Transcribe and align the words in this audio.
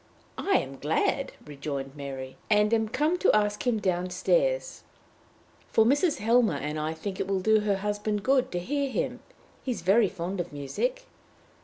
"I 0.39 0.53
am 0.53 0.79
glad," 0.79 1.33
rejoined 1.45 1.95
Mary, 1.95 2.35
"and 2.49 2.73
am 2.73 2.89
come 2.89 3.19
to 3.19 3.31
ask 3.35 3.67
him 3.67 3.79
down 3.79 4.09
stairs; 4.09 4.81
for 5.67 5.85
Mrs. 5.85 6.17
Helmer 6.17 6.55
and 6.57 6.79
I 6.79 6.95
think 6.95 7.19
it 7.19 7.27
will 7.27 7.39
do 7.39 7.59
her 7.59 7.77
husband 7.77 8.23
good 8.23 8.51
to 8.53 8.59
hear 8.59 8.89
him. 8.89 9.19
He 9.61 9.69
is 9.69 9.83
very 9.83 10.09
fond 10.09 10.39
of 10.39 10.51
music." 10.51 11.05